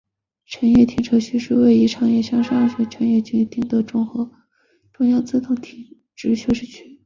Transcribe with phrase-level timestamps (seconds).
[0.47, 4.09] 辰野停车区是位于长野县上伊那郡辰野町的中
[5.01, 5.71] 央自动车道
[6.15, 6.97] 之休息区。